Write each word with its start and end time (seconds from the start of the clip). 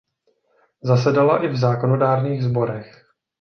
Zasedala 0.83 1.37
i 1.43 1.47
v 1.47 1.55
zákonodárných 1.57 2.43
sborech. 2.43 3.05